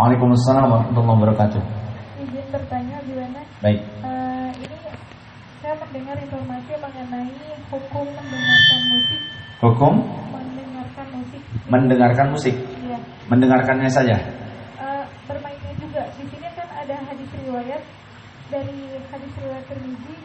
[0.00, 1.60] Waalaikumsalam warahmatullahi wabarakatuh.
[2.24, 3.40] Izin bertanya gimana?
[3.60, 3.84] Baik.
[4.00, 4.76] Eh, ini
[5.60, 7.36] saya mendengar informasi mengenai
[7.68, 9.20] hukum mendengarkan musik,
[9.60, 9.94] Hukum
[10.32, 11.42] mendengarkan musik.
[11.68, 12.54] mendengarkan musik.
[12.80, 12.96] Iya.
[13.28, 14.16] Mendengarkannya saja.
[14.80, 16.08] Eh, bermainnya juga.
[16.16, 17.82] Di sini kan ada hadis riwayat
[18.48, 18.80] dari
[19.12, 20.16] hadis riwayat Tirmizi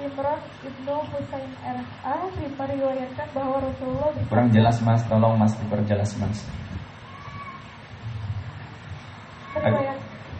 [0.00, 2.16] Imran ibnu Husain R.A.
[2.56, 6.40] meriwayatkan bahwa Rasulullah Kurang jelas Mas, tolong Mas diperjelas Mas.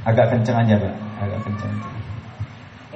[0.09, 0.95] Agak kencang aja, Pak.
[1.21, 1.75] Agak kencang.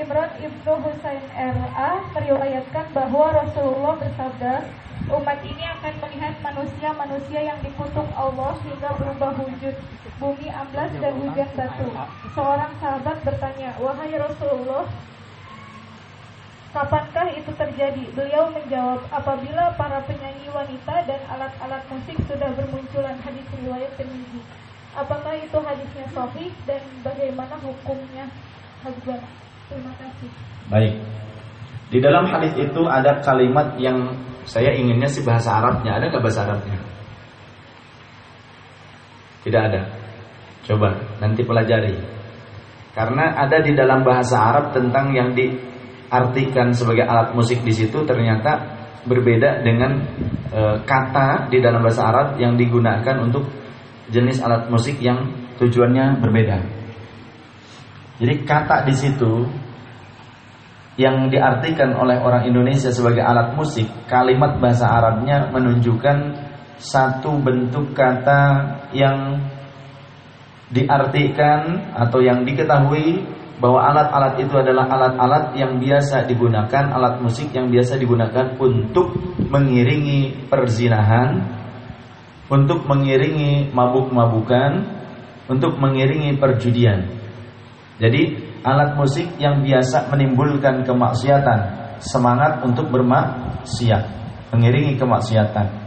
[0.01, 1.91] Imran ibnu Husain R.A.
[2.16, 4.65] meriwayatkan bahwa Rasulullah bersabda,
[5.12, 9.77] umat ini akan melihat manusia-manusia yang dikutuk Allah hingga berubah wujud,
[10.17, 11.93] bumi amblas dan hujan batu.
[12.33, 14.89] Seorang sahabat bertanya, wahai Rasulullah,
[16.73, 18.05] kapankah itu terjadi?
[18.17, 24.41] Beliau menjawab, apabila para penyanyi wanita dan alat-alat musik sudah bermunculan hadis riwayat Tirmizi.
[24.92, 28.28] Apakah itu hadisnya sahih dan bagaimana hukumnya?
[28.84, 29.28] Hazbana.
[29.72, 30.30] Terima kasih.
[30.69, 30.94] Baik.
[31.89, 34.12] Di dalam hadis itu ada kalimat yang
[34.44, 35.97] saya inginnya sih bahasa Arabnya.
[35.97, 36.78] Ada nggak bahasa Arabnya?
[39.42, 39.83] Tidak ada.
[40.69, 41.97] Coba nanti pelajari.
[42.92, 48.61] Karena ada di dalam bahasa Arab tentang yang diartikan sebagai alat musik di situ ternyata
[49.08, 49.98] berbeda dengan
[50.52, 53.48] e, kata di dalam bahasa Arab yang digunakan untuk
[54.12, 56.62] jenis alat musik yang tujuannya berbeda.
[58.20, 59.48] Jadi kata di situ
[61.00, 66.36] yang diartikan oleh orang Indonesia sebagai alat musik, kalimat bahasa Arabnya menunjukkan
[66.77, 69.40] satu bentuk kata yang
[70.68, 73.24] diartikan atau yang diketahui
[73.62, 80.50] bahwa alat-alat itu adalah alat-alat yang biasa digunakan, alat musik yang biasa digunakan untuk mengiringi
[80.50, 81.61] perzinahan,
[82.53, 84.84] untuk mengiringi mabuk-mabukan,
[85.48, 87.08] untuk mengiringi perjudian.
[87.97, 91.61] Jadi alat musik yang biasa menimbulkan kemaksiatan,
[92.05, 94.05] semangat untuk bermaksiat,
[94.52, 95.80] mengiringi kemaksiatan.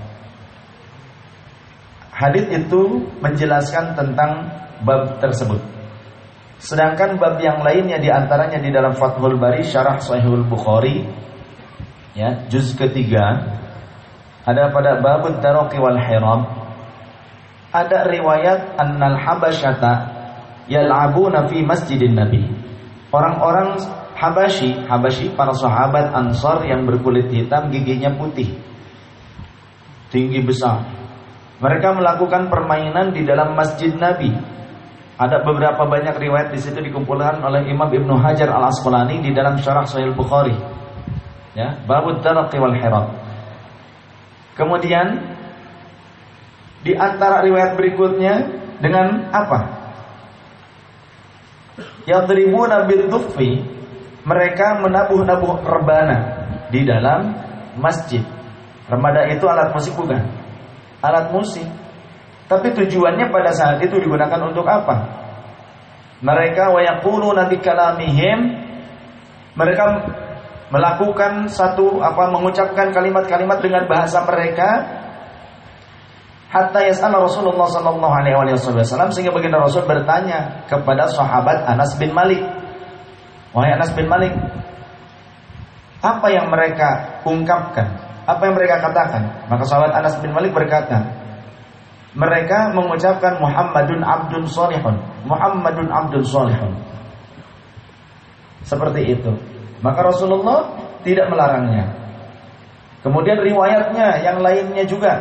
[2.15, 4.49] Hadis itu menjelaskan tentang
[4.81, 5.61] bab tersebut.
[6.57, 11.03] Sedangkan bab yang lainnya di antaranya di dalam Fathul Bari Syarah Sahihul Bukhari
[12.15, 13.59] ya juz ketiga
[14.45, 16.45] ada pada babut taraqi wal hiram.
[17.73, 19.93] Ada riwayat annal habasyata
[20.69, 22.45] yal'abuna fi masjidin nabi.
[23.09, 23.81] Orang-orang
[24.15, 28.55] Habasyi Habasyi para sahabat Ansar yang berkulit hitam giginya putih.
[30.07, 30.87] Tinggi besar.
[31.59, 34.31] Mereka melakukan permainan di dalam masjid Nabi.
[35.19, 39.59] Ada beberapa banyak riwayat di situ dikumpulkan oleh Imam Ibnu Hajar Al Asqalani di dalam
[39.59, 40.55] Syarah Sahih Bukhari.
[41.55, 43.24] Ya babut taraqi wal hiram
[44.55, 45.35] Kemudian
[46.81, 48.33] di antara riwayat berikutnya
[48.79, 49.59] dengan apa?
[52.07, 53.65] Yadribuna bidhuffi
[54.23, 56.17] mereka menabuh-nabuh rebana
[56.71, 57.35] di dalam
[57.75, 58.23] masjid.
[58.87, 60.23] Rebana itu alat musik bukan?
[61.03, 61.65] Alat musik.
[62.45, 65.25] Tapi tujuannya pada saat itu digunakan untuk apa?
[66.21, 68.39] Mereka wayaquluna bikalamihim
[69.55, 69.83] mereka
[70.75, 74.83] melakukan satu apa mengucapkan kalimat-kalimat dengan bahasa mereka
[76.51, 82.43] hatta yas'ala Rasulullah sallallahu alaihi wasallam sehingga baginda Rasul bertanya kepada sahabat Anas bin Malik.
[83.55, 84.35] Wahai Anas bin Malik
[86.03, 87.87] apa yang mereka ungkapkan?
[88.27, 89.47] Apa yang mereka katakan?
[89.47, 91.07] Maka sahabat Anas bin Malik berkata
[92.19, 96.71] mereka mengucapkan Muhammadun abdun solihun Muhammadun abdun solihun
[98.65, 99.31] seperti itu
[99.83, 100.71] maka Rasulullah
[101.03, 101.91] tidak melarangnya.
[103.05, 105.13] Kemudian riwayatnya yang lainnya juga.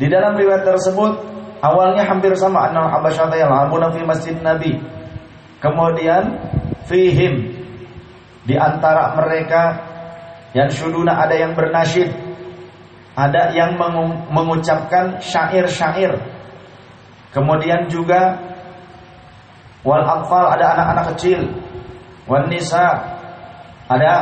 [0.00, 1.20] Di dalam riwayat tersebut
[1.60, 4.80] awalnya hampir sama annal habasyata yal'abuna fi masjid Nabi.
[5.60, 6.40] Kemudian
[6.88, 7.54] fihim
[8.42, 9.78] di antara mereka
[10.56, 12.10] yang syuduna ada yang bernasyid,
[13.14, 13.78] ada yang
[14.32, 16.18] mengucapkan syair-syair.
[17.36, 18.36] Kemudian juga
[19.86, 21.40] wal atfal ada anak-anak kecil,
[22.26, 23.20] wan nisa
[23.98, 24.12] ada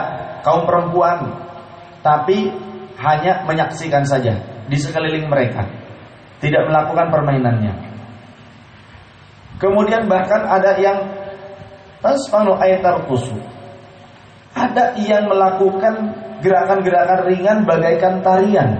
[0.42, 1.30] kaum perempuan
[2.00, 2.50] tapi
[3.00, 5.64] hanya menyaksikan saja di sekeliling mereka.
[6.40, 7.74] Tidak melakukan permainannya.
[9.60, 11.04] Kemudian bahkan ada yang
[12.00, 13.36] tasfanu aytarqusu
[14.56, 18.70] ada yang melakukan gerakan-gerakan ringan bagaikan tarian.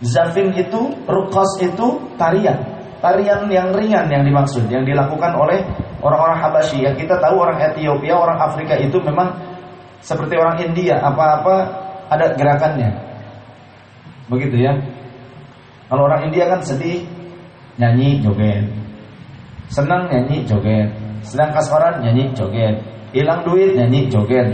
[0.00, 2.56] Zafin itu ruqas itu tarian.
[3.00, 5.64] Tarian yang ringan yang dimaksud yang dilakukan oleh
[6.04, 9.32] orang-orang Habasyi yang kita tahu orang Ethiopia orang Afrika itu memang
[10.00, 11.56] seperti orang India, apa-apa
[12.10, 12.90] ada gerakannya.
[14.28, 14.72] Begitu ya.
[15.90, 17.02] Kalau orang India kan sedih,
[17.76, 18.64] nyanyi, joget.
[19.70, 20.90] Senang nyanyi joget,
[21.22, 22.82] sedang kasmaran nyanyi joget,
[23.14, 24.50] hilang duit nyanyi joget.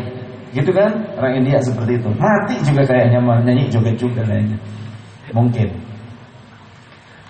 [0.53, 0.93] Gitu kan?
[1.17, 2.09] Orang India seperti itu.
[2.17, 4.57] Mati juga kayaknya nyanyi joget juga kayaknya.
[5.33, 5.69] Mungkin.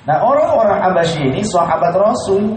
[0.06, 2.54] Nah orang-orang Abbasi ini sahabat Rasul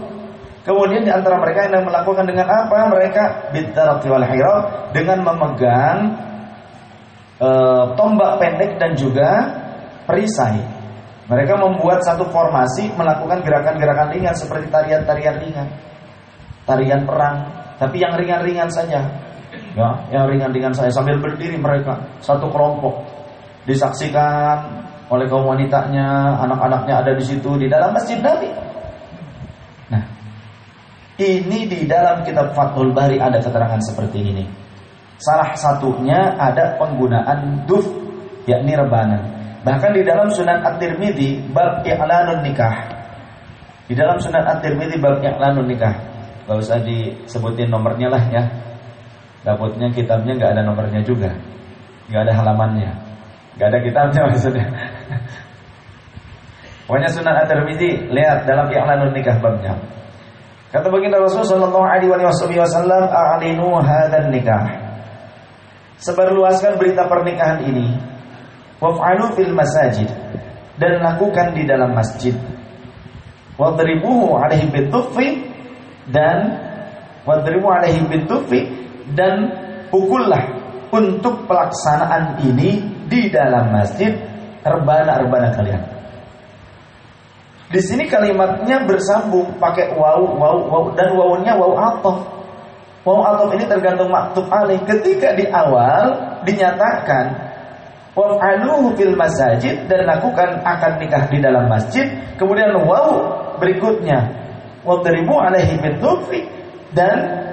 [0.60, 2.92] Kemudian di antara mereka yang melakukan dengan apa?
[2.92, 3.22] Mereka
[3.56, 4.24] bidarati wal
[4.92, 5.98] dengan memegang
[7.40, 7.50] e,
[7.96, 9.30] tombak pendek dan juga
[10.04, 10.60] perisai.
[11.32, 15.68] Mereka membuat satu formasi melakukan gerakan-gerakan ringan seperti tarian-tarian ringan.
[16.68, 17.36] Tarian perang,
[17.80, 19.00] tapi yang ringan-ringan saja.
[19.72, 23.00] Ya, yang ringan-ringan saja sambil berdiri mereka satu kelompok.
[23.64, 28.50] Disaksikan oleh kaum wanitanya, anak-anaknya ada di situ di dalam masjid Nabi.
[31.20, 34.44] Ini di dalam kitab Fathul Bari ada keterangan seperti ini.
[35.20, 37.84] Salah satunya ada penggunaan duf
[38.48, 39.20] yakni rebana.
[39.60, 42.72] Bahkan di dalam Sunan At-Tirmidzi bab i'lanun nikah.
[43.84, 45.92] Di dalam Sunan At-Tirmidzi bab i'lanun nikah.
[46.48, 48.42] Gak usah disebutin nomornya lah ya.
[49.44, 51.36] Dapatnya kitabnya nggak ada nomornya juga.
[52.08, 52.92] nggak ada halamannya.
[53.60, 54.66] nggak ada kitabnya maksudnya.
[56.88, 59.99] Pokoknya Sunan At-Tirmizi lihat dalam i'lanun nikah babnya.
[60.70, 62.14] Kata baginda Rasul sallallahu alaihi
[62.54, 64.70] wasallam, "A'linu hadzal nikah."
[65.98, 67.98] Sebarluaskan berita pernikahan ini.
[68.80, 70.08] Waf'alu fil masajid
[70.80, 72.32] dan lakukan di dalam masjid.
[73.60, 75.44] Wadribuhu alaihi bitufi
[76.08, 76.56] dan
[77.28, 79.52] wadribu alaihi bitufi dan
[79.92, 80.40] pukullah
[80.88, 82.80] untuk pelaksanaan ini
[83.10, 84.16] di dalam masjid
[84.64, 85.99] rebana-rebana kalian.
[87.70, 92.18] Di sini kalimatnya bersambung pakai waw, waw, waw dan wawnya waw atof.
[93.06, 94.82] Waw atof ini tergantung maktub alih.
[94.82, 97.30] Ketika di awal dinyatakan
[98.18, 102.10] waf'aluhu fil masajid dan lakukan akan nikah di dalam masjid.
[102.34, 104.18] Kemudian waw berikutnya
[104.82, 106.50] wadribu alaihi bitufi
[106.90, 107.46] dan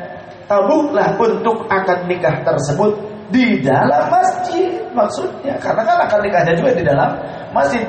[0.50, 2.96] tabuhlah untuk akad nikah tersebut
[3.28, 7.10] di dalam masjid maksudnya karena kan akan nikahnya juga di dalam
[7.52, 7.84] masjid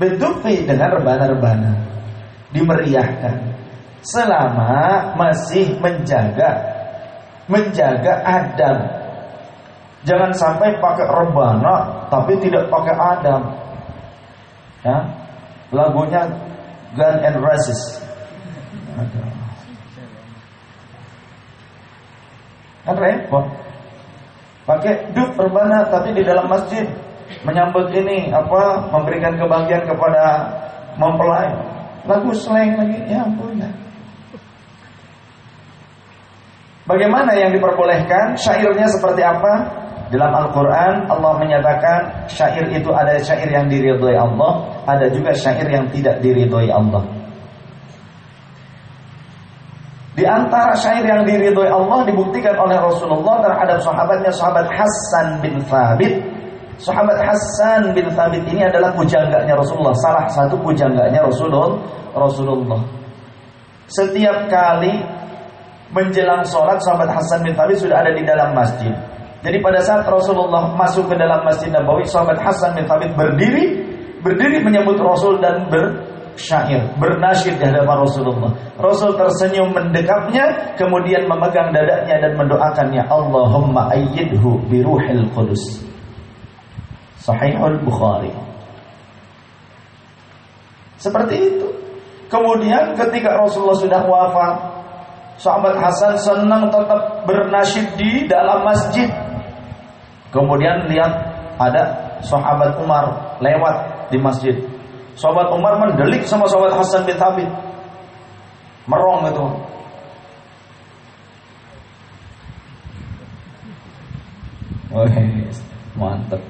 [0.00, 1.72] Bedufi dengan rebana-rebana.
[2.56, 3.36] Dimeriahkan.
[4.00, 6.72] Selama masih menjaga.
[7.50, 8.78] Menjaga adab
[10.06, 13.42] Jangan sampai pakai rebana Tapi tidak pakai adab
[14.86, 14.98] ya?
[15.74, 16.30] Lagunya
[16.94, 18.02] Gun and Roses.
[22.86, 23.46] Kan repot
[24.66, 26.86] Pakai duk rebana tapi di dalam masjid
[27.46, 30.24] menyambut ini apa memberikan kebahagiaan kepada
[30.98, 31.50] mempelai
[32.04, 33.70] lagu slang lagi ya ampun ya
[36.90, 38.34] Bagaimana yang diperbolehkan?
[38.34, 39.62] Syairnya seperti apa?
[40.10, 45.86] Dalam Al-Quran Allah menyatakan syair itu ada syair yang diridhoi Allah Ada juga syair yang
[45.94, 47.06] tidak diridhoi Allah
[50.18, 56.29] Di antara syair yang diridhoi Allah dibuktikan oleh Rasulullah terhadap sahabatnya sahabat Hasan bin Thabit
[56.80, 61.76] Sahabat Hasan bin Thabit ini adalah pujangganya Rasulullah, salah satu pujangganya Rasulullah.
[62.16, 62.80] Rasulullah.
[63.84, 64.96] Setiap kali
[65.92, 68.96] menjelang sholat, sahabat Hasan bin Thabit sudah ada di dalam masjid.
[69.44, 73.76] Jadi pada saat Rasulullah masuk ke dalam masjid Nabawi, sahabat Hasan bin Thabit berdiri,
[74.24, 78.56] berdiri menyambut Rasul dan bersyair, bernasyid di hadapan Rasulullah.
[78.80, 85.89] Rasul tersenyum mendekapnya, kemudian memegang dadanya dan mendoakannya, Allahumma ayyidhu biruhil qudus.
[87.20, 88.32] Sahihul Bukhari.
[90.96, 91.68] Seperti itu.
[92.32, 94.54] Kemudian ketika Rasulullah sudah wafat,
[95.40, 99.08] sahabat Hasan senang tetap bernasyid di dalam masjid.
[100.30, 101.10] Kemudian lihat
[101.58, 104.54] ada sahabat Umar lewat di masjid.
[105.18, 107.50] Sahabat Umar mendelik sama sahabat Hasan bin Thabit.
[108.88, 109.46] Merong itu.
[114.90, 115.06] Wah,
[115.94, 116.42] mantap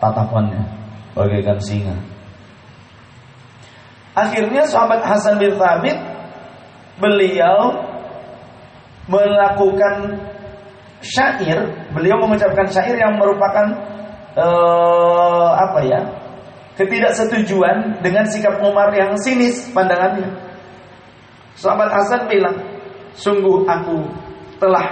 [0.00, 0.62] tatapannya
[1.16, 1.96] bagaikan singa.
[4.16, 5.96] Akhirnya sahabat Hasan bin Thabit
[6.96, 7.84] beliau
[9.08, 10.16] melakukan
[11.04, 13.76] syair, beliau mengucapkan syair yang merupakan
[14.36, 16.00] uh, apa ya?
[16.76, 20.28] ketidaksetujuan dengan sikap Umar yang sinis pandangannya.
[21.56, 22.52] Sahabat Hasan bilang,
[23.16, 24.04] "Sungguh aku
[24.60, 24.84] telah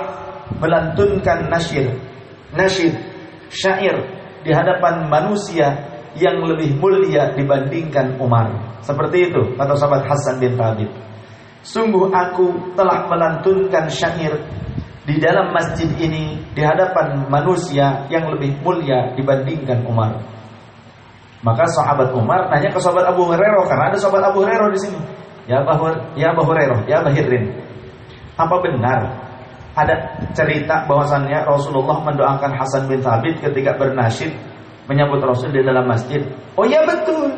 [0.64, 1.92] melantunkan nasyir,
[2.56, 2.96] nasyir,
[3.52, 4.00] syair
[4.44, 5.72] di hadapan manusia
[6.14, 8.78] yang lebih mulia dibandingkan Umar.
[8.84, 10.92] Seperti itu kata sahabat Hasan bin Thabit.
[11.64, 14.36] Sungguh aku telah melantunkan syair
[15.08, 20.20] di dalam masjid ini di hadapan manusia yang lebih mulia dibandingkan Umar.
[21.44, 25.00] Maka sahabat Umar nanya ke sahabat Abu Hurairah karena ada sahabat Abu Hurairah di sini.
[25.44, 27.52] Ya Bahur, ya Bahurerah, ya Bahirin.
[28.40, 29.23] Apa benar
[29.74, 29.94] ada
[30.32, 34.30] cerita bahwasannya Rasulullah mendoakan Hasan bin Thabit ketika bernasyid
[34.86, 36.22] menyambut Rasul di dalam masjid?
[36.54, 37.30] Oh ya betul.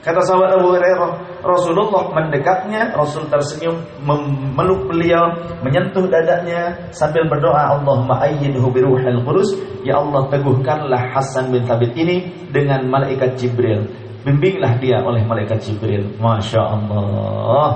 [0.00, 5.28] Kata sahabat Abu Hurairah, Rasulullah mendekatnya, Rasul tersenyum, memeluk beliau,
[5.60, 9.52] menyentuh dadanya sambil berdoa, Allahumma ayyidhu biruhil qudus,
[9.84, 13.84] ya Allah teguhkanlah Hasan bin Thabit ini dengan malaikat Jibril.
[14.24, 16.16] Bimbinglah dia oleh malaikat Jibril.
[16.16, 17.68] Masya Allah.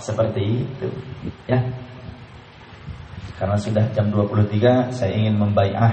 [0.00, 0.88] Seperti itu.
[1.44, 1.60] Ya.
[3.36, 5.92] Karena sudah jam 23, saya ingin membaiah.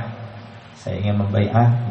[0.79, 1.87] Saya ingin membaiah